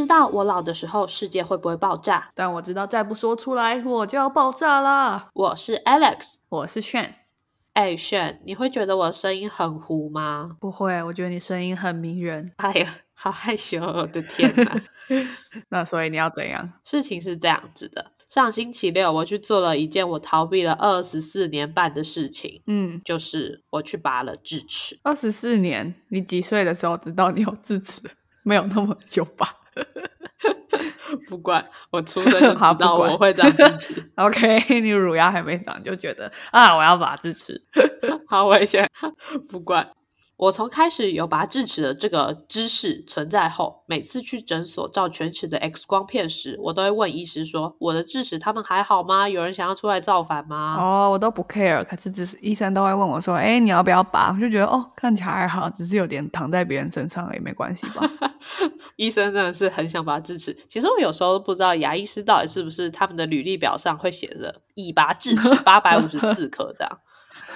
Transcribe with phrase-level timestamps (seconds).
[0.00, 5.28] 知道我老的时候世界会不会爆炸，但我知道再不说出来我就要爆炸啦。
[5.34, 7.16] 我是 Alex，我是炫。
[7.74, 10.56] 哎，炫，你会觉得我声音很糊吗？
[10.58, 12.50] 不会，我觉得你声音很迷人。
[12.56, 14.80] 哎呀，好害羞，我的天哪！
[15.68, 16.72] 那所以你要怎样？
[16.82, 24.98] 事情是这样子的，上星期六我去做了一件我逃避了二十四年半的事情，嗯，就是我去拔了智齿。
[25.02, 28.00] 二十四年，你几岁的时候知道你有智齿？
[28.42, 29.58] 没有那么久吧？
[31.28, 34.10] 不管我出生就 知道我会长智齿。
[34.16, 37.60] OK，你乳牙还没长就觉得啊，我要拔智齿，
[38.28, 38.88] 好危险。
[39.48, 39.88] 不管。
[40.40, 49.28] 我从开始有拔智齿的这个知识存在后，每次去诊所照全齿的 X 光片时，我都会问医师说：“我的智齿他们还好吗？
[49.28, 58.10] 有人想要出来造反吗？”哦，我都不 care，可是只是医生都会问我说：“哎，你要不要拔？”我就觉得哦，看起来还好，只是有点躺在别人身上也没关系吧。
[58.96, 60.56] 医生真的是很想拔智齿。
[60.66, 66.98] 其实我有时候都不知道牙医师到底是不是他们的履历表上会写着“已拔智齿八百五十四颗”这样。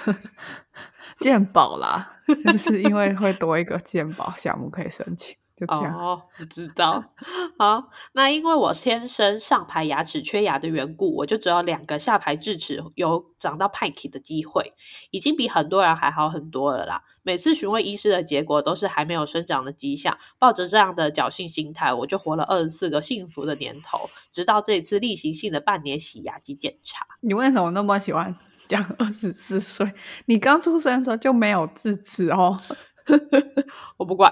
[1.19, 5.97] 鉴宝啦， 就是因为会多一个鉴宝项目可以申请，就这样。
[5.97, 7.03] 哦，不知道。
[7.57, 14.73] 好，那因为我天生上排牙齿缺牙的缘故，我就只有两个下排智齿有长到派 k 的机会，
[15.11, 17.03] 已经比很多人还好很多了啦。
[17.23, 27.07] 每次询问医师的结果都是还没有生长的迹象，抱着这样的侥幸心态，我就活了二十四个幸福的年头，直到这一次例行性的半年洗牙及检查。
[27.21, 28.35] 你为什么那么喜欢？
[28.67, 29.91] 讲二十四岁，
[30.25, 32.59] 你刚出生的时候就没有智齿哦。
[33.97, 34.31] 我不管，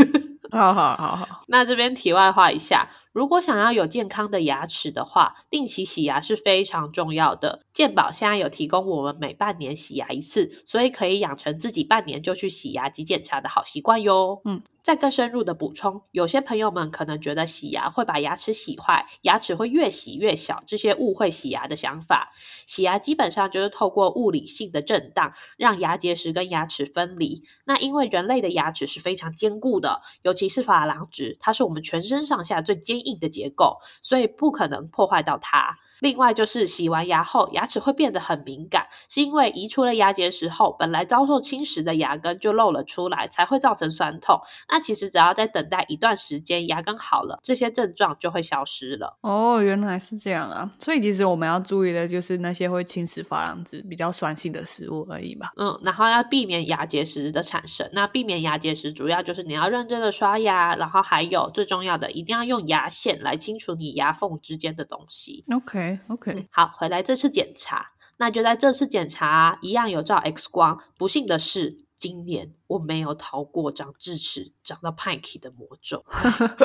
[0.50, 1.42] 好好好好。
[1.48, 2.88] 那这边题外话一下。
[3.12, 7.64] 如果想要有健康的牙齿的话，定期洗牙是非常重要的。
[7.72, 14.40] 健保现在有提供我们每半年洗牙一次，所以可以养成自己半年就去洗牙及检查的好习惯哟。
[14.44, 22.32] 嗯，再更深入的补充，有些朋友们可能觉得洗牙会把牙齿洗坏，牙齿会越洗越小，这些误会洗牙的想法。
[22.66, 27.42] 洗牙基本上就是透过物理性的震荡，让牙结石跟牙齿分离。
[27.64, 32.99] 那因为人类的牙齿是非常坚固的，尤其是珐琅质，它是我们全身上下最坚。
[33.00, 35.78] 硬的结构，所以不可能破坏到它。
[36.00, 44.40] 另外就是洗完牙后，牙齿会变得很敏感，是因为移除了牙结石后，本来遭受侵蚀的牙根就露了出来，才会造成酸痛。
[44.68, 49.18] 那其实只要再等待一段时间，牙根好了，这些症状就会消失了。
[49.20, 50.70] 哦，原来是这样啊！
[50.80, 55.52] 所以其实我们要注意的就是那些会侵蚀珐琅质、比较酸性的食物而已吧。
[55.56, 57.88] 嗯，然后要避免牙结石的产生。
[57.92, 65.44] 那避免牙结石，主要就是你要认真的刷牙，然后还有最重要的，一定要用牙线来清除你牙缝之间的东西。
[65.54, 65.89] OK。
[66.08, 70.78] OK，好，回来这次检查，那就在这次检查一样有照 X 光。
[70.98, 76.04] 不幸的是，今年我没有逃过长智齿、长到派 k 的魔咒。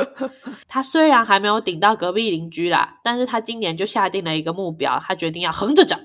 [0.67, 5.99] 他虽然还没有顶到隔壁邻居啦，但是他今年就下定了一个目标，他决定要横着长。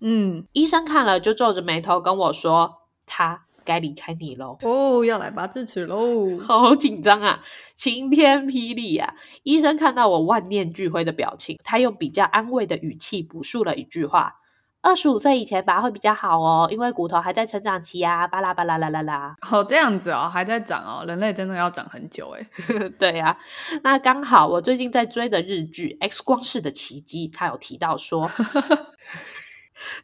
[0.00, 3.46] 嗯，医生看了就皱着眉头跟我说，他。
[3.64, 4.58] 该离开你喽！
[4.62, 6.38] 哦，要来拔智齿喽！
[6.42, 7.40] 好紧张啊，
[7.74, 9.14] 晴天霹雳啊！
[9.42, 14.36] 医生看到我万念俱灰的表情，他用比较安慰的语气补述了一句话
[14.82, 19.36] ：“二十五岁以前拔会比较好哦，因为骨头还在成长期啊！”巴拉巴拉啦啦啦！
[19.50, 22.46] 哦，这样子哦，还在长哦，人类真的要长很久哎。
[22.98, 23.38] 对呀，
[23.82, 28.30] 那刚好我最近在追的日剧《X 光式的奇迹》，他有提到说。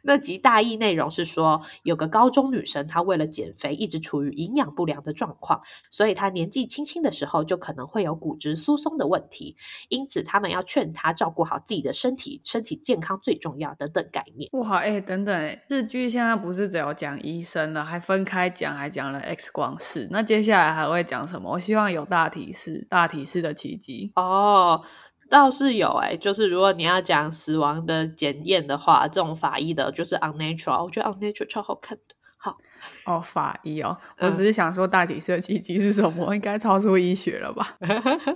[0.01, 9.55] 那集大意内容是说，有个高中女生，她为了减肥，一直处于营养不良的状况，所以她年纪轻轻的时候就可能会有骨质疏松的问题。
[9.89, 14.49] 因此，他们要劝她照顾好自己的身体，身体健康最重要等等概念。
[14.53, 20.07] 哇，哎，等等，日剧现在不是只有讲医生了，还分开讲，还讲了 X 光室。
[20.11, 21.51] 那接下来还会讲什么？
[21.51, 24.83] 我希望有大提示，大提示的奇迹哦。
[25.29, 32.15] 倒是有哎，就是如果你要讲死亡的检验的话，这种法医的就是 unnatural，我觉得 unnatural 超好看的。
[32.39, 32.55] 好
[33.05, 36.33] 哦，法医哦，我只是想说大体式的奇迹是什么？
[36.35, 37.75] 应该超出医学了吧？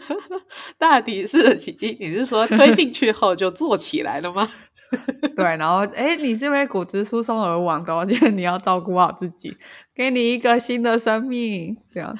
[0.80, 4.50] 大体式的奇迹，你是说推进去后就做起来了吗？
[5.36, 9.56] 对，然后哎，你是因为骨质疏松而亡的，我觉得你要照顾好自己，
[9.96, 12.16] 给你一个新的生命，这样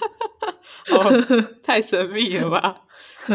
[1.64, 2.82] 太神秘了吧？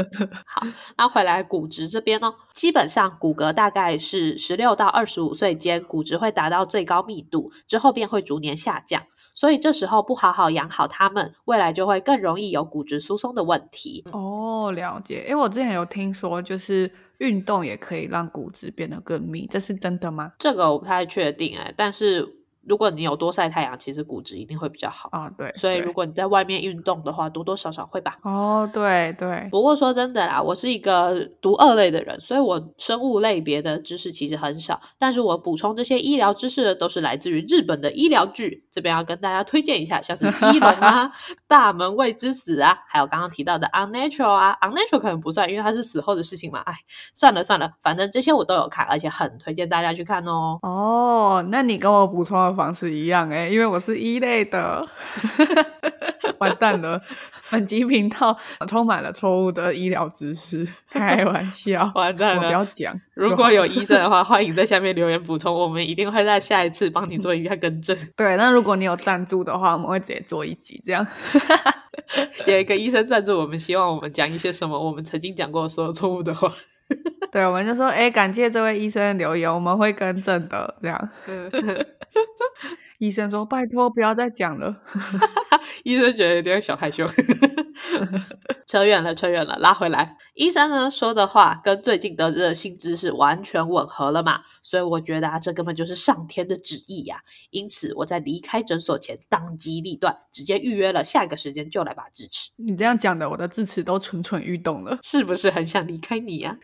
[0.47, 0.67] 好，
[0.97, 9.05] 那回来骨质这边呢，基本上骨骼大概是十六到二十五岁间，骨质会达到最高密度，之后便会逐年下降。
[9.33, 14.03] 所以这时候不好好养好它们，未来就会更容易有骨质疏松的问题。
[14.11, 15.27] 哦，了解。
[15.29, 20.33] 因为我之前有听说，就是运动也可以让骨质变得更密，这是真的吗？
[20.39, 22.46] 这个我不太确定哎，但是。
[22.67, 25.09] 如果你有多晒太阳，其实骨质一定会比较好。
[25.13, 28.19] 啊，对，所以如果你在外面运动的话，多多少少会吧。
[28.23, 34.81] 哦，对对，不过说真的啦，我是一个读二类的人，所以我生物类别的知识其实很少。
[34.99, 41.09] 但是我补充这些医疗知识的都是来自于日本的医疗剧，这边要跟大家推荐一下，像是《医龙》啊、
[41.47, 46.61] 《大门未知死》啊，还有刚刚提到的《Unnatural》啊，《Unnatural》可能不算，因为它是死后的事情嘛。
[46.61, 46.75] 哎，
[47.15, 50.59] 算了算了，反正这些我都有看，而且很推荐大家去看哦。
[50.63, 54.85] 哦，那你跟我补充的方式一样哎，因为我是一类的，
[56.41, 57.01] 完蛋了，
[57.51, 58.37] 本集频道
[58.67, 62.67] 充满了错误的医疗知识， 开玩笑，完蛋了不要了！
[62.73, 62.99] 讲。
[63.15, 67.97] 如果有医生的话，欢迎在下面留言补充，我们一定会在下一次帮你做一下更正。
[68.17, 71.07] 对，那如果你有赞助的话，我们会直接做一集这样。
[72.47, 76.53] 有一个医生赞助我们，希望我们讲一些什么我们曾经讲过所有错误的话。
[77.33, 80.75] 对，我们就说，哎，感谢这位医生留言，我们会更正的。
[80.81, 81.51] 这样，嗯
[82.99, 84.75] 医生说，拜托不要再讲了。
[85.85, 87.07] 医生觉得有点小害羞。
[88.67, 90.17] 扯远了，扯远了，拉回来。
[90.37, 102.51] 医生呢说的话跟最近得知的新知识完全吻合了嘛，所以我觉得啊，这根本就是上天的旨意呀、因此，我在离开诊所前当机立断，直接预约了下一个时间就来拔智齿。
[102.57, 104.99] 你这样讲的，我的智齿都蠢蠢欲动了。
[105.03, 106.55] 是不是很想离开你呀、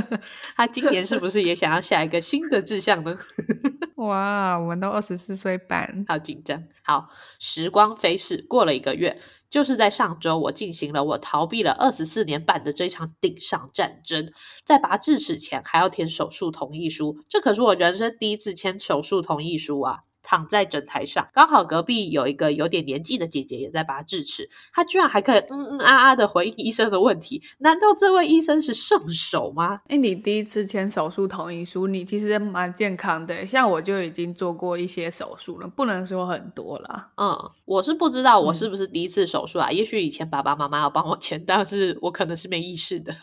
[0.56, 3.18] 他今年是不是也想要下一个新的志向呢？
[3.96, 6.64] 哇，我们都二十四岁半，好紧张。
[6.82, 9.20] 好，时光飞逝，过了一个月，
[9.50, 14.30] 就是在上周，我进行了我逃避了二十四年半的这场顶上战争。
[14.64, 20.00] 在拔智齿前，还要填手术同意书，这可是我人生第一次签手术同意书啊！
[20.28, 27.42] 躺在诊台上，刚好隔壁有一个有点年纪的姐姐也在拔智齿，她居然还可以嗯嗯啊啊的回应医生的问题。
[27.60, 29.80] 难道这位医生是圣手吗？
[29.88, 33.46] 哎，你第一次签手术同意书，你其实蛮健康的。
[33.46, 37.08] 像我就已经做过一些手术了，不能说很多了。
[37.16, 39.70] 嗯，我是不知道我嗯是不是第一次手术啊？
[39.70, 43.16] 也许以前爸爸妈妈要帮我签，但是我可能是没意识的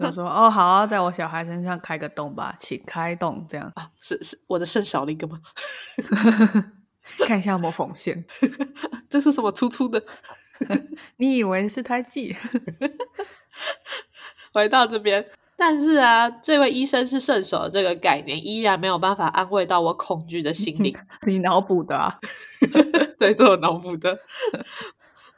[0.00, 3.90] 就说哦，好啊，在我小孩身上开个洞吧，请开洞，这样啊。
[4.00, 5.40] 是是，我的肾少了一个吗？
[7.26, 8.24] 看一下有没有缝线。
[9.10, 10.02] 这是什么粗粗的？
[11.18, 12.34] 你以为是胎记？
[14.52, 15.26] 回到这边，
[15.56, 20.96] 但是啊，这位医生是圣手的这个概念，依然没有办法安慰到我恐惧的心灵。
[21.26, 22.18] 你脑补的啊？
[23.18, 24.18] 对，这我脑补的。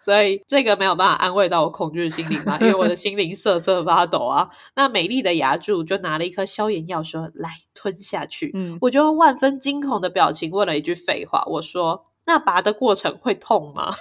[0.06, 4.48] 所以这个没有办法安慰到我恐惧的心灵嘛， 因为我的心灵瑟瑟发抖啊。
[4.76, 13.92] 那美丽的牙柱就拿了一颗消炎药说：“来吞下去。”嗯，我就用万分惊恐的表情问了一句废话，我说：“那拔的过程会痛吗？”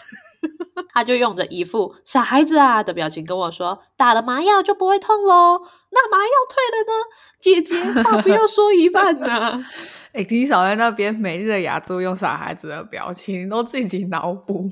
[0.94, 5.60] 他就用着一副傻孩子啊的表情跟我说：“打了麻药就不会痛喽。
[5.90, 6.94] 那麻药退了呢？
[7.42, 9.66] 姐姐，话不要说一半呢、
[10.14, 14.70] 哎、你少在那边每日的牙珠用傻孩子的表情，你都自己脑补，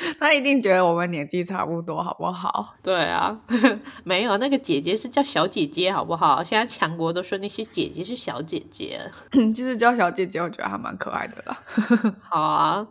[0.18, 2.74] 他一定觉得我们年纪差不多，好不好？
[2.82, 3.38] 对啊，
[4.04, 6.42] 没有那个姐姐是叫小姐姐，好不好？
[6.42, 9.10] 现在强国都说那些姐姐是小姐姐。
[9.30, 11.58] 其 实叫小姐姐，我觉得还蛮可爱的啦。
[12.22, 12.86] 好啊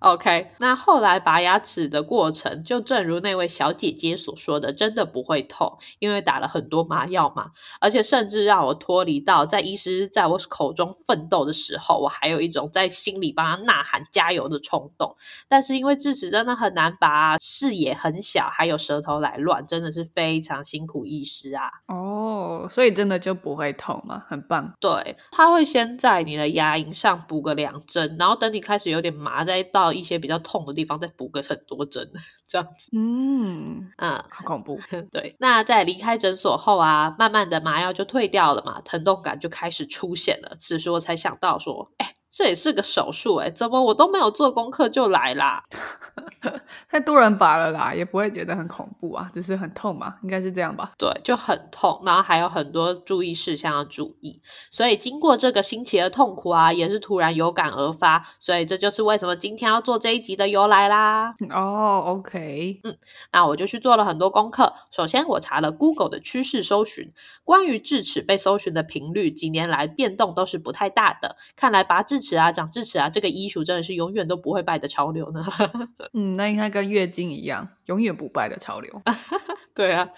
[0.00, 0.50] ，OK。
[0.58, 15.16] 那后来拔牙齿的过程，就正如那位小姐姐所说的，真的不会痛，因为打了很多麻药嘛，而且甚至让我脱离到在医师在我口中奋斗的时候，我还有一种在心里帮他呐喊加油的冲动。
[15.48, 21.70] 但是因为智齿真的很难拔，视野很小，还有舌头来乱，真的是非常辛苦医师啊。
[21.86, 24.72] 哦，所以真的就不会痛嘛，很棒。
[24.80, 32.10] 对，他会先在你的牙龈上补个两针，然后等你开始有点麻，再到一些比较痛的地方再补个很多针，
[32.46, 32.88] 这样子。
[32.92, 34.78] 嗯，嗯，好恐怖。
[35.10, 35.36] 对。
[35.38, 40.56] 那在离开诊所后啊，慢慢的麻药就退掉了嘛，疼痛感就开始出现了。
[40.58, 45.64] 此时我才想到说，哎，这也是个手术哎，怎么我都没有做功课就来啦？
[46.88, 50.92] 太多人拔了啦，也不会觉得很恐怖啊，只是很痛嘛，应该是这样吧？
[50.96, 61.34] 对，就很痛，然后还有很多注意事项要注意，所以经过这个新奇的痛苦啊，也是突然有感而发，所以这就是为什么今天要做这一集的由来啦。
[61.50, 62.96] 哦，OK，嗯
[63.32, 64.72] 那我就去做了很多功课。
[64.90, 67.12] 首先，我查了 Google 的趋势搜寻，
[67.44, 71.36] 关于智齿被搜寻的频率，几年来变动都是不太大的。
[71.56, 75.42] 看来拔智齿啊、长智齿啊，这个医术真的是永远都不会败的潮流呢。
[76.14, 79.02] 嗯，那应该跟月经一样，永远不败的潮流。
[79.74, 80.08] 对啊，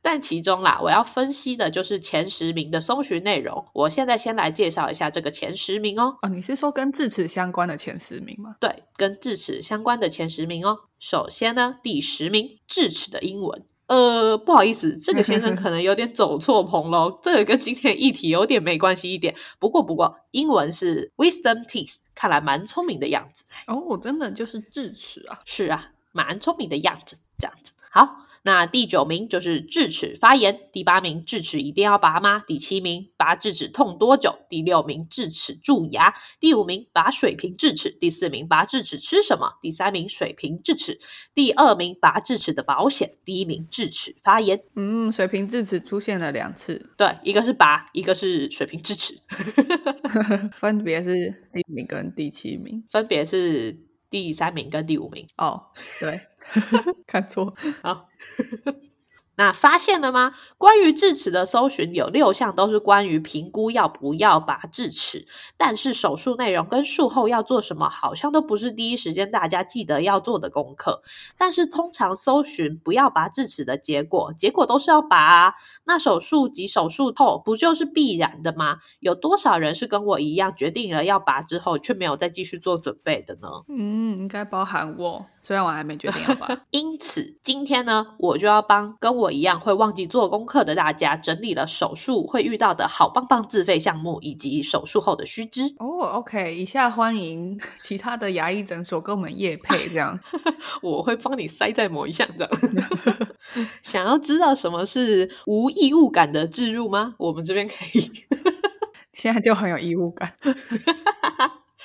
[0.00, 3.66] 但其中啦，我要分析的就是前十名的搜寻内容。
[3.74, 6.16] 我现在先来介绍一下这个前十名哦。
[6.22, 8.56] 哦，你是说跟智齿相关的前十名吗？
[8.60, 10.78] 对，跟智齿相关的前十名哦。
[10.98, 19.32] 首先呢，第十名，智齿的英文呃，不好意思，这个先生可能有点走错棚喽，这个跟今天议题有点没关系一点。
[19.60, 23.44] 不过不过，英文是 wisdom teeth，看来蛮聪明的样子。
[23.68, 25.38] 哦，真的就是智齿啊。
[25.44, 27.72] 是啊，蛮聪明的样子，这样子。
[27.90, 28.26] 好。
[28.46, 32.44] 那第九名就是智齿发炎，第八名智齿一定要拔吗？
[32.46, 34.34] 第七名拔智齿痛多久？
[34.50, 39.54] 第六名智齿蛀牙，第五名拔水平智齿，第四名拔智齿吃什么？
[39.62, 41.00] 第三名水平智齿，
[41.34, 44.62] 第二名拔智齿的保险，第一名智齿发炎。
[44.76, 49.18] 嗯，水平智齿出现了两次，对，一个是拔，一个是水平智齿，
[50.52, 53.74] 分别是第一名跟第七名，分别是
[54.22, 55.26] 第三名跟第五名。
[55.38, 55.60] 哦，
[55.98, 56.20] 对。
[57.04, 57.52] 看错，
[57.82, 58.08] 好。
[59.36, 60.34] 那发现了吗？
[60.58, 65.26] 关于智齿的搜寻有六项都是关于评估要不要拔智齿，
[65.56, 71.02] 但是手术内容跟术后要做什么，好像都不是第一时间大家记得要做的功课。
[71.36, 75.16] 但是通常搜寻不要拔智齿的结果，结果都是要拔。
[75.18, 75.54] 啊。
[75.84, 78.78] 那手术及手术后不就是必然的吗？
[79.00, 83.48] 有多少人是跟我一样决定了要拔之后，却没有再继续做准备的呢？
[83.68, 85.26] 嗯，应该包含我。
[85.46, 95.64] 虽然我还没决定要吧， 因此今天呢，我就要帮跟我一样会忘记做功课的大家整理了手术会遇到的好棒棒自费项目以及手术后的须知。
[95.78, 100.18] 哦，OK，以下欢迎其他的牙医诊所跟我们夜配，这样
[100.80, 102.50] 我会帮你塞在某一项这样。
[103.82, 107.14] 想要知道什么是无异物感的置入吗？
[107.18, 108.10] 我们这边可以，
[109.12, 110.32] 现在就很有异物感。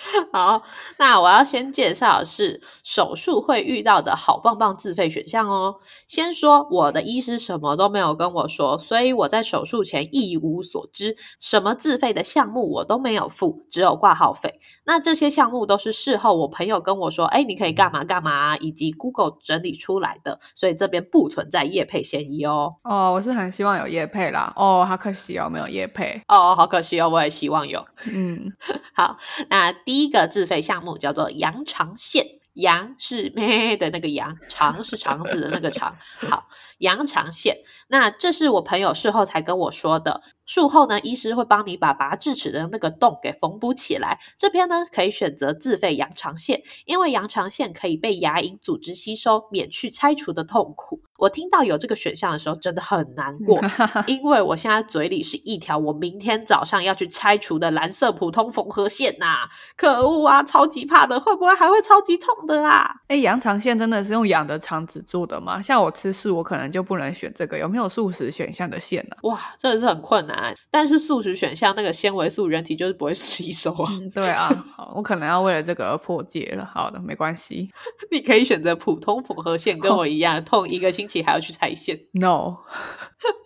[0.32, 0.64] 好，
[0.98, 5.76] 那我要先介绍的是手术会遇到的好棒棒自费选项哦。
[6.08, 14.62] 先说我的医师什么都没有跟我说，所以我在手术前一无所知，什么自费的项目我都没有付，只有挂号费。
[14.86, 22.76] 那这些项目都是事后我朋友跟我说，哎，你可以干嘛干嘛，以及 Google 整理出来的，所以这边不存在叶配嫌疑哦。
[22.84, 24.54] 哦，我是很希望有叶配啦。
[24.56, 26.22] 哦，好可惜哦，没有叶配。
[26.30, 27.86] 哦，好可惜哦，我也希望有。
[28.06, 28.54] 嗯，
[28.96, 29.18] 好，
[29.50, 29.76] 那。
[29.90, 35.98] 第一个自费项目叫做羊肠线，羊是咩的那个羊，肠是肠子的那个肠。
[36.20, 40.22] 好，羊肠线，那这是我朋友事后才跟我说的。
[40.50, 44.20] 术后呢，医师会帮你把拔智齿的那个洞给缝补起来。
[44.36, 51.04] 这边呢，可以选择自费羊肠线，因为羊肠线可以被牙龈组织吸收，免去拆除的痛苦。
[51.20, 53.62] 我听到有这个选项的时候，真的很难过，
[54.08, 59.48] 因为我现在嘴里是一条我明天早上要去拆除的蓝色普通缝合线呐！
[59.78, 62.90] 可恶啊，超级怕的，会不会还会超级痛的啊？
[63.10, 65.62] 哎，羊肠线真的是用羊的肠子做的吗？
[65.62, 67.60] 像我吃素，我可能就不能选这个。
[67.60, 69.18] 有没有素食选项的线呢？
[69.24, 70.39] 哇，真的是很困难。
[70.72, 73.92] 但是素食选项那个纤维素，人体就是不会 吸收啊。
[74.14, 76.66] 对啊，好，我可能要为了这个而破戒了。
[76.74, 77.70] 好的，没关系，
[78.12, 82.00] 你可以选择普通缝合线，跟我一样痛一个星期还要去拆线。
[82.14, 82.58] No，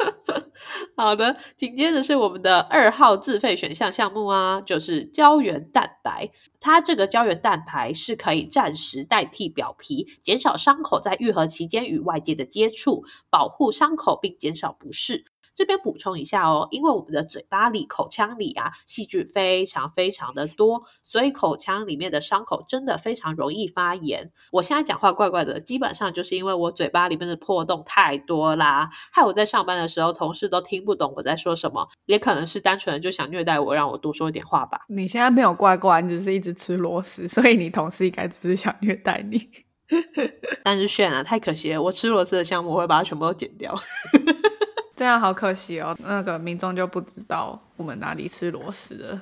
[0.96, 6.32] 好的，紧接着是我们的二号自费选项项目啊，就是胶原蛋白。
[6.60, 15.26] 它这个胶原蛋白是可以暂时代替表皮，减少伤口在愈合期间与外界的接触，保护伤口并减少不适。
[15.56, 24.32] 这边补充一下哦，因为我们的嘴巴里、口腔里啊，细菌非常非常的多，所以口腔里面的伤口真的非常容易发炎。
[24.52, 34.82] 我现在讲话怪怪的，基本上就是因为我嘴巴里面的破洞太多啦，害我在上班的时候同事都听不懂我在说什么，也可能是单纯的就想虐待我，让我多说一点话吧。
[34.90, 39.50] 你现在没有怪怪，你只是一直吃螺丝，所以你同事应该只是想虐待你。
[40.64, 43.76] 但是炫啊，太可惜了，我吃螺丝的项目我会把它全部都剪掉。
[44.96, 49.22] 这样好可惜哦，那个民众就不知道我们哪里吃螺丝了。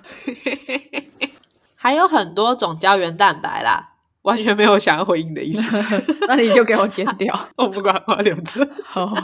[1.76, 6.04] 还有很多种胶原蛋白啦， 完全没有想要回应的意思。
[6.28, 8.68] 那你就给我剪掉， 我不管，我要留着。
[8.84, 9.16] 好，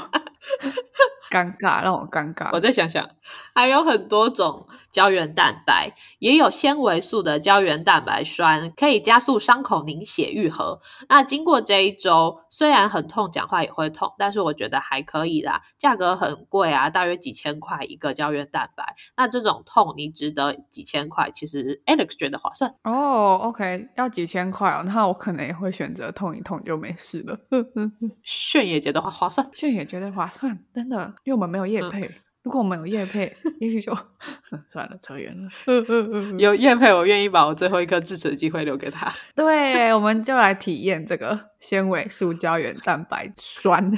[1.30, 2.50] 尴尬，让我尴尬。
[2.54, 3.10] 我再想想，
[3.54, 4.68] 还有很多种。
[4.90, 10.82] 胶原蛋白也有纤维素的胶原蛋白酸，可以加速伤口凝血愈合。
[11.08, 15.62] 那经过这一周，虽然很痛，讲话也会痛，但是我觉得还可以啦。
[15.78, 18.96] 价格很贵啊，大约几千块一个胶原蛋白。
[19.16, 21.30] 那这种痛你值得几千块？
[21.30, 23.38] 其实 Alex 觉得划算哦。
[23.44, 27.38] OK，要几千块哦，那我可能也会选择痛一痛就没事了。
[28.24, 30.37] 炫也觉得划划算，炫也觉得划算，
[30.74, 32.10] 真的，因为我们没有叶配。
[32.44, 33.94] 如果我们有叶配，也许就
[34.72, 35.50] 算了，扯远了。
[36.40, 39.12] 有叶配，我愿意把我最后一颗智齿的机会留给他。
[39.36, 43.92] 对，我们就来体验这个纤维素胶原蛋白酸，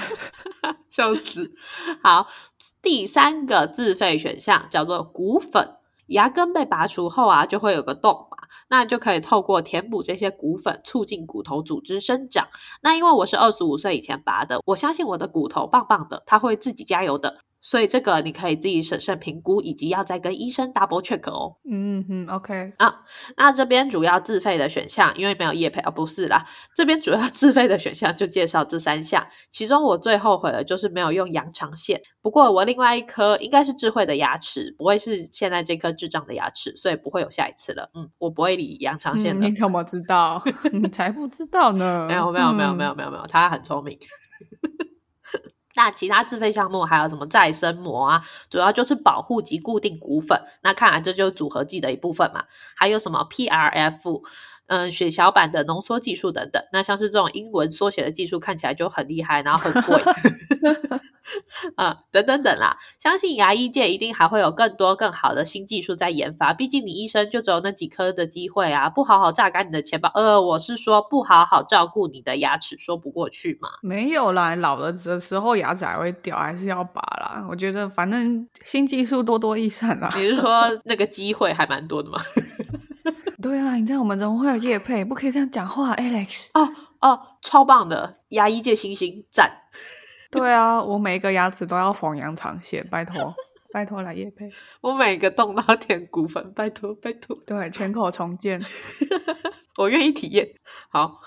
[0.89, 1.53] 笑死。
[2.01, 2.27] 好，
[2.81, 5.75] 第三个自费选项叫做骨粉。
[6.09, 8.37] 牙根被拔除后啊，就会有个洞嘛。
[8.71, 12.47] 那就可以透过填补这些骨粉，促进骨头组织生长。
[12.81, 17.39] 那因为我是二十五岁以前拔的，我相信我的骨头棒棒的，它会自己加油的。
[17.61, 21.57] 所以这个你可以自己审慎评估，以及要再跟医生 double check 哦。
[21.69, 23.01] 嗯哼，OK 啊，
[23.35, 32.01] 那这边主要自费的选项，因为没有业配啊，不是啦，这边主要自费的选项就介绍这三项，其中我最后悔的就是没有用羊肠线。
[32.21, 37.89] 不过我另外一颗应该是智慧的牙齿，不会是现在这颗智障的牙齿，所以不会有下一次了。
[37.93, 39.47] 嗯，我不会理羊肠线的。
[39.47, 40.41] 你怎么知道？
[40.71, 42.05] 你才不知道呢。
[42.09, 43.97] 没有没有没有没有没有没有，他很聪明。
[45.79, 48.21] 那其他自费项目还有什么再生膜啊？
[48.49, 50.37] 主要就是保护及固定骨粉。
[50.61, 52.43] 那看来这就是组合剂的一部分嘛。
[52.75, 54.21] 还有什么 PRF，
[54.67, 56.61] 嗯，血小板的浓缩技术等等。
[56.73, 60.03] 那像是这种英文缩写的技术看起来就很厉害，然后很贵。
[61.75, 62.77] 啊，等等等啦！
[62.99, 66.53] 相信牙医界一定还会有更多更好的新技术在研发。
[66.53, 73.69] 毕竟你一生就只有那几颗的机会啊，不好好榨干你的钱包，呃，我是说不好好照顾你的牙齿，说不过去嘛。
[73.81, 77.45] 没有啦，老了的时候牙齿还会掉，还是要拔啦。
[77.49, 80.09] 我觉得反正新技术多多益善啦。
[80.15, 82.17] 你是说 那个机会还蛮多的吗？
[83.41, 85.03] 对啊，你知道我们怎么会有叶配？
[85.05, 86.47] 不可以这样讲话，Alex。
[86.53, 86.69] 哦
[86.99, 89.49] 哦，超棒的牙医界星星赞。
[90.31, 93.33] 对啊，我每一个牙齿都要缝羊肠线，拜托，
[93.73, 94.49] 拜托来叶配。
[94.81, 97.37] 我每个洞都要填骨粉，拜托，拜托。
[97.45, 98.61] 对，全口重建，
[99.77, 100.47] 我愿意体验。
[100.89, 101.19] 好，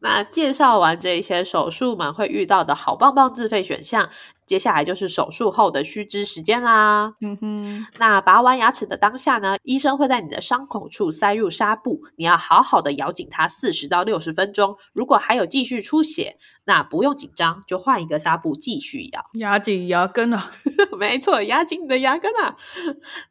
[0.00, 4.08] 那介绍完这些手术们会遇到的好棒棒自费选项。
[4.48, 7.14] 接下来就是手术后的须知时间啦。
[7.20, 14.76] 嗯哼，那拔完牙齿的当下呢，医生会在你的伤口处塞入纱布，你要好好的咬紧它四十到六十分钟。
[14.92, 19.26] 如果还有继续出血，那不用紧张，就换一个纱布继续咬。
[19.34, 20.50] 压紧牙根啊，
[20.98, 22.56] 没错，压紧你的牙根啊。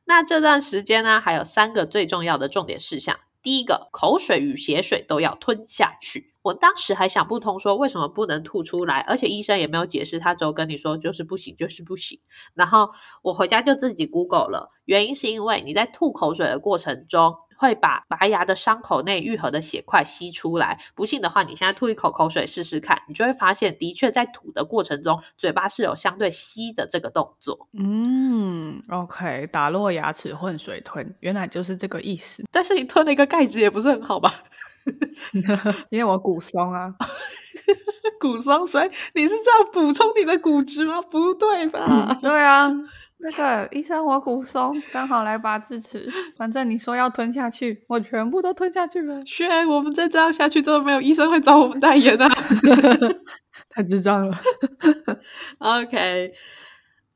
[0.06, 3.18] 那这段时间呢，还有三个最重要的重点事项。
[3.42, 6.34] 第一个，口水与血水都要吞下去。
[6.48, 12.20] 我当时还想不通，说为什么不能吐出来，而且医生也没有解释，他只有跟你说就是不行，就是不行。
[12.54, 12.90] 然后
[13.22, 17.36] 我回家就自己 Google 了，原因是因为你在吐口水的过程中。
[17.58, 20.80] 会把拔牙的伤口内愈合的血块吸出来。
[20.96, 27.68] 不信的话，你现在吐一口口水试试看，你就会发现，的确在吐的过程中，嘴巴是有相对吸的这个动作。
[27.74, 32.44] 嗯，OK，打落牙齿混水吞，原来就是这个意思。
[32.52, 34.34] 但是你吞了一个钙质也不是很好吧？
[35.90, 36.94] 因为我骨松啊，
[38.22, 41.02] 骨松，所以你是这样补充你的骨质吗？
[41.02, 42.14] 不对吧？
[42.22, 42.72] 对啊。
[43.20, 46.08] 那个医生，我骨松，刚好来拔智齿。
[46.38, 49.22] 反正你说要吞下去，我全部都吞下去了。
[49.26, 52.30] 轩，我们再这样下去，真的没有医生会找我们代言啊！
[53.70, 54.38] 太智障了。
[55.60, 56.32] OK。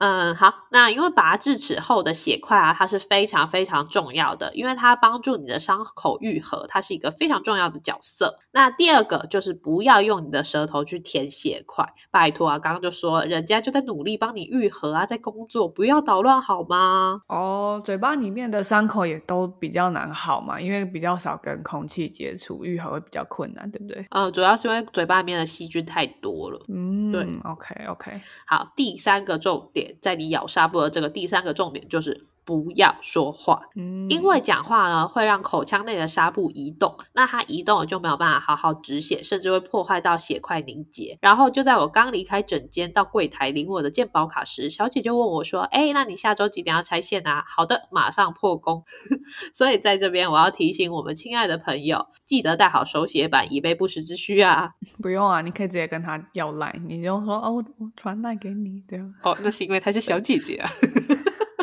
[0.01, 8.39] 嗯，好，那因为拔智齿后的血块啊，它是非常非常重要的，因为它帮助你的伤口愈合，它是一个非常重要的角色。
[8.51, 17.21] 那第二个就是不要用你的舌头去舔血块，拜托啊，刚刚就说人家就在努力帮你愈合啊，在工作，不要捣乱好吗？
[17.27, 24.03] 哦，嘴巴里面的伤口也都比较难好嘛，因为比较少跟空气接触，愈合会比较困难，对不对？
[24.09, 26.59] 嗯，主要是因为嘴巴里面的细菌太多了。
[26.69, 29.90] 嗯，对，OK OK，好，第三个重点。
[30.01, 32.30] 在你咬纱布的这个第三个重点就是。
[32.43, 33.61] 不要说话，
[34.09, 41.17] 因为讲话呢会让口腔内的纱布移动，那它移动了就没有办法好好止血，甚至会破坏到血块凝结。
[41.21, 48.83] 然后就在我刚离开诊间到柜台领我的健保卡时，小姐就问我说：“哎，那你下周几点要拆线啊？”好的，马上破功。
[49.53, 54.71] 所以在这边我要提醒我们亲爱的朋友，记得带好手写板，以备不时之需啊！
[55.01, 58.97] 不用啊，你可以直接跟他要赖，你就说哦，我传赖给你的。
[59.23, 60.69] 哦，那是因为她是小姐姐啊。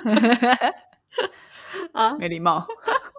[1.93, 2.67] 啊，没礼貌。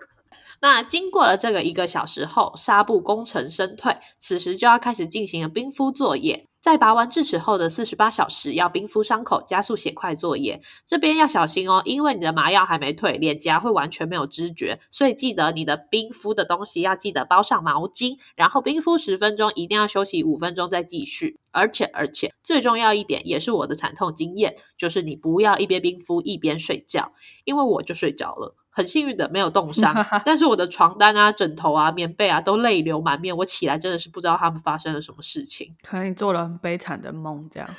[0.62, 6.49] 那经过了这个一个小时后，纱布功成身退，此时就要开始进行冰敷作业。
[6.62, 10.62] 在拔完智齿后的四十八小时，要冰敷伤口，加速血块作业。
[10.86, 21.38] 这边要小心哦，因为你的麻药还没退，脸颊会完全没有知觉，所以记得你的冰敷的东西要记得包上毛巾，然后冰敷十分钟，一定要休息五分钟再继续。
[21.52, 27.14] 而且而且最重要一点，也是我的惨痛经验，就是你不要一边冰敷一边睡觉，
[27.46, 28.56] 因为我就睡着了。
[28.80, 29.94] 很幸运的没有冻伤，
[30.26, 33.36] 但是我的床单啊、枕头啊、棉被啊都泪流满面。
[33.36, 35.76] 我起来真的是不知道他们发生了什么事情。
[35.84, 37.70] 可能你做了很悲惨的梦，这样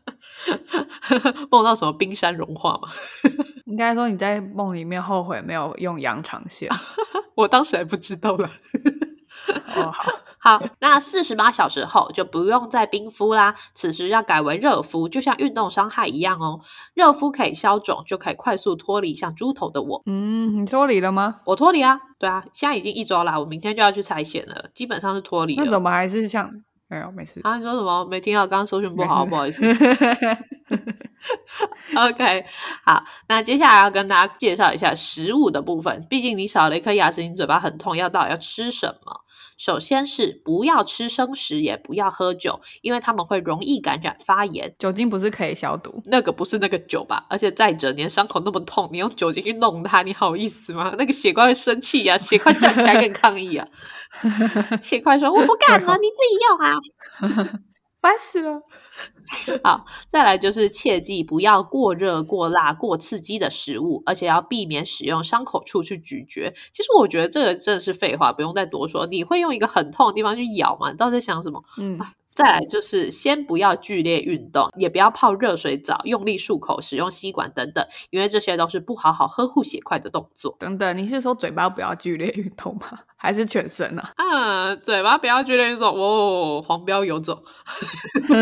[1.50, 2.90] 梦到什么冰山融化吗？
[3.64, 6.70] 应该说你在梦里面后悔没有用羊肠线。
[7.34, 8.50] 我当时还不知道了。
[9.74, 10.12] 哦，好。
[10.48, 16.58] 好，那四十八小时后就不用再冰敷啦，此时要改为热敷，就像运动伤害一样哦。
[16.94, 20.00] 热敷可以消肿，就可以快速脱离像猪头的我。
[20.06, 21.40] 嗯，你脱离了吗？
[21.44, 25.62] 我脱离啊，对啊，现在已经一周啦，我明天就要去拆线了，基本上是脱离了。
[25.62, 26.50] 那怎么还是像
[26.88, 27.42] 没有没事？
[27.44, 28.06] 啊，你说什么？
[28.06, 28.46] 没听到？
[28.46, 29.62] 刚刚搜寻不好，不好意思。
[31.94, 32.46] OK，
[32.86, 36.06] 好，那接下来要跟大家介绍一下食物的部分。
[36.08, 39.20] 毕竟你少了一颗牙齿，你嘴巴很痛，要到底要吃什么？
[39.58, 44.74] 首先是不要吃生食，也不要喝酒，因为他们会容易感染发炎。
[44.78, 46.00] 酒精不是可以消毒？
[46.06, 47.26] 那个不是那个酒吧？
[47.28, 50.94] 而且再者，你的伤口那么痛，你用酒精去弄它，你好意思吗？
[50.96, 53.66] 那个血块会生气呀、血块站起来跟你抗议啊！
[54.80, 56.74] 血块说：“我不干了， 你自己用啊。
[58.00, 58.60] ”烦死了！
[59.62, 66.52] 好，再来就是切记不要过热、过辣、过刺激的食物，而且要避免使用伤口处去咀嚼。
[66.72, 69.06] 其实我觉得这个真的是废话，不用再多说。
[69.06, 70.90] 你会用一个很痛的地方去咬吗？
[70.90, 71.62] 你到底在想什么？
[71.78, 71.98] 嗯，
[72.32, 80.56] 再来就是先不要剧烈运动，也不要泡热水澡、用力漱口、使用吸管等等，因为这些都是不好好呵护血块的动作。
[80.58, 83.00] 等等，你是说嘴巴不要剧烈运动吗？
[83.20, 84.12] 还是全身啊？
[84.16, 87.42] 啊， 嘴巴不要剧烈运动哦，黄标游走。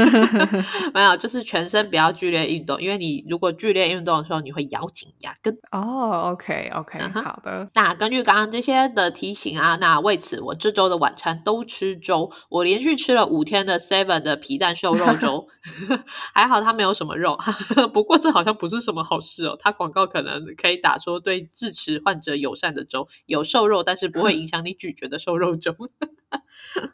[0.93, 5.57] 没有，就是全身不要剧烈运动，因为你如果剧烈运动的时候，你会咬紧牙根。
[5.73, 7.69] 哦，OK OK，、嗯好的。
[7.75, 15.49] 那根据刚刚这些的提醒啊，那为此我这周的晚餐都吃粥，我连续吃了五天的 Seven 的皮蛋瘦肉粥，
[16.35, 17.39] 还好它没有什么肉，
[17.93, 19.57] 不过这好像不是什么好事哦。
[19.59, 25.75] 它广告可能可以打出对智齿患者友善的粥，有瘦肉但是不会影响你咀嚼的瘦肉粥。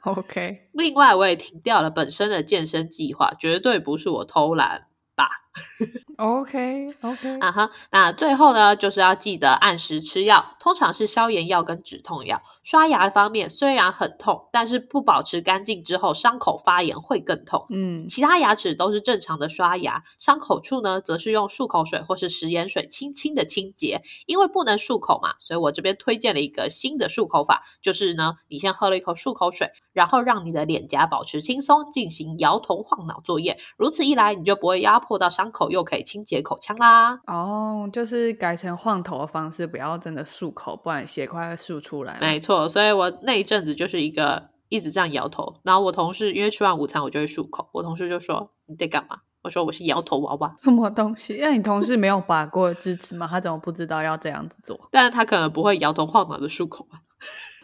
[0.03, 5.29] OK，另外，我也停掉了本身的健身计划，绝对不是我偷懒吧。
[6.17, 12.43] OK OK，啊哈，那最后呢，就是要记得按时吃药，通常是消炎药跟止痛药。
[12.63, 17.67] 刷牙方面虽然很痛，但是不保持干净之后，伤口发炎会更痛。
[17.71, 24.01] 嗯，其他牙齿都是正常的刷牙，伤口处呢，则是用漱口水或是食盐水轻轻的清洁。
[24.27, 33.59] 因为不能漱口嘛，所以我这边推荐了一个新的漱口法，就是呢，你先喝了一口漱口水，然后让你的脸颊保持轻松，进行摇头晃脑作业。
[33.77, 37.19] 如此一来，你就不会压迫到伤口，又可以清洁口腔啦。
[37.27, 42.19] 哦，就是改成晃头的方式，不要真的漱口，不然血块会漱出来嘛。
[42.21, 49.17] 没错，所以我那一阵子就是一个一直这样摇头，然后我同事因为吃完午餐我就会漱口，我同事就说你在干嘛？
[49.43, 51.37] 我说我是摇头娃娃， 什么东西？
[51.41, 53.27] 那你同事没有拔过智齿吗？
[53.29, 57.01] 他怎么不知道要这样子做但是他可能不会摇头晃脑的漱口吧。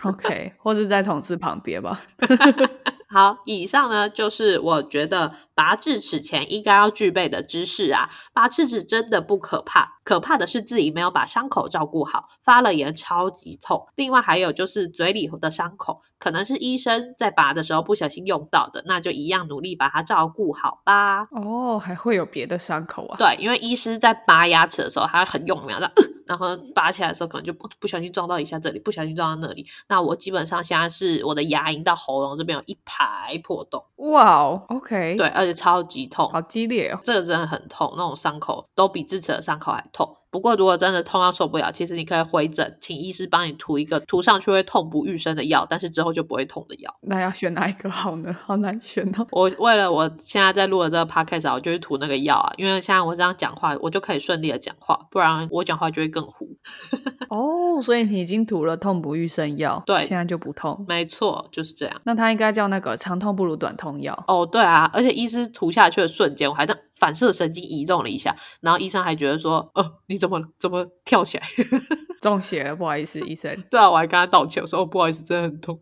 [0.03, 2.01] ？OK，或是在同事旁边吧。
[3.11, 8.09] 好，以上呢就是我觉得拔智齿前应该要具备的知识啊。
[8.33, 13.89] 拔智齿真的不可怕，可怕的是自己没有把伤口照顾好，发了炎超级痛。
[13.97, 21.27] 另外还有就是嘴里的伤口，可能是医生在拔的时候不小心用到的，那就一样努力把它照顾好吧。
[21.33, 23.17] 哦，还会有别的伤口啊？
[23.19, 25.93] 对，因为医师在拔牙齿的时候，他很用力，然后、呃
[26.29, 29.67] 然后拔起来的时候可能就不不小心撞到一下这里，不小心撞到那里。
[29.89, 37.01] 那我基本上现在是我的牙龈到喉咙这边有一排破洞，哇哦，OK，对，，而且超级痛，好激烈哦。
[37.05, 40.17] 这个真的很痛，那种伤口都比智齿的伤口还痛。
[40.31, 46.95] 不过如果真的痛到受不了，其实你可以回诊，请医师帮你涂一个涂上去会痛不欲生的药，但是之后就不会痛的药。
[47.03, 48.37] 那要选哪一个好呢？
[48.45, 49.27] 好难选哦。
[49.31, 56.49] 我为了我现在在录的这个 podcast 啊，我就去涂那个药啊，因为现在我这样讲话，我就可以顺利的讲话，不然我讲话就会更糊。
[57.31, 60.85] 哦，所以你已经涂了痛不欲生药，对现在就不痛。
[60.89, 62.01] 没错，就是这样。
[62.05, 64.25] 那它应该叫那个长痛不如短痛药。
[64.27, 71.47] 哦，对啊，而且医师涂下去的瞬间，我还在反射神经移动了一下，然后医生还觉得说，哦，你怎么怎么跳起来？
[72.21, 75.81] 中邪了，不好意思，医生，对啊，我还跟他道歉，我说哦，不好意思，真的很痛。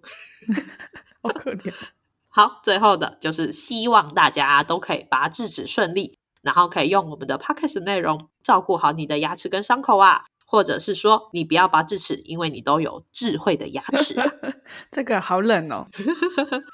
[1.22, 1.72] 好可怜。
[2.29, 14.26] 好，最后的就是希望大家都可以拔智齿顺利，然后可以用我们的 podcast 内容照顾好你的牙齿跟伤口啊，或者是说你不要拔智齿，因为你都有智慧的牙齿啊。
[14.92, 15.88] 这个好冷哦。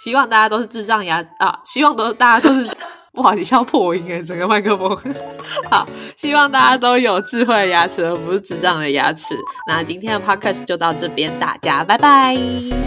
[0.03, 2.77] 希望大家都是智障牙啊，希望都大家都是。
[3.13, 4.97] 不好意思，要破音哎， 整个麦克风。
[5.71, 9.37] 好，希望大家都有智慧的牙齿，而不是智障的牙齿。
[9.67, 12.37] 那今天的 podcast 就到这边，大家拜拜。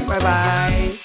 [0.10, 1.05] 拜拜。